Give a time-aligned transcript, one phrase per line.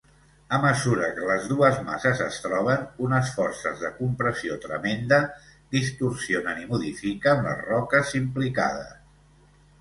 [0.55, 5.21] A mesura que les dues masses es troben, unes forces de compressió tremenda
[5.77, 8.99] distorsionen i modifiquen les roques implicades.